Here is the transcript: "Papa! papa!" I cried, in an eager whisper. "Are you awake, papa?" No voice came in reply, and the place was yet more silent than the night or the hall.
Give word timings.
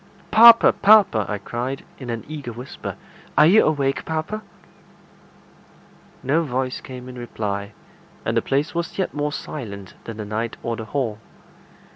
"Papa! 0.31 0.73
papa!" 0.73 1.27
I 1.29 1.37
cried, 1.37 1.85
in 1.99 2.09
an 2.09 2.23
eager 2.27 2.51
whisper. 2.51 2.95
"Are 3.37 3.45
you 3.45 3.63
awake, 3.63 4.03
papa?" 4.03 4.41
No 6.23 6.41
voice 6.41 6.81
came 6.81 7.07
in 7.07 7.19
reply, 7.19 7.73
and 8.25 8.35
the 8.35 8.41
place 8.41 8.73
was 8.73 8.97
yet 8.97 9.13
more 9.13 9.31
silent 9.31 9.93
than 10.05 10.17
the 10.17 10.25
night 10.25 10.57
or 10.63 10.75
the 10.75 10.85
hall. 10.85 11.19